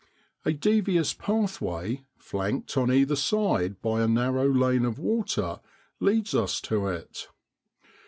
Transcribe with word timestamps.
A 0.45 0.51
devious 0.51 1.13
pathway, 1.13 2.05
flanked 2.17 2.75
on 2.75 2.91
either 2.91 3.15
side 3.15 3.79
by 3.83 4.01
a 4.01 4.07
narrow 4.07 4.47
lane 4.51 4.83
of 4.83 4.97
water, 4.97 5.59
leads 5.99 6.33
us 6.33 6.59
to 6.61 6.87
it. 6.87 7.27